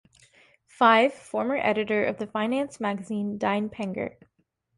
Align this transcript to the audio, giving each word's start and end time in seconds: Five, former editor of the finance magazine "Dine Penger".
Five, 0.65 1.13
former 1.13 1.57
editor 1.57 2.03
of 2.05 2.17
the 2.17 2.25
finance 2.25 2.79
magazine 2.79 3.37
"Dine 3.37 3.69
Penger". 3.69 4.15